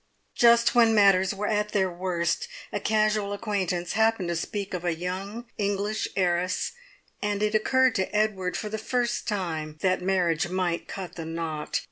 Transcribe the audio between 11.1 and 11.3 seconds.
the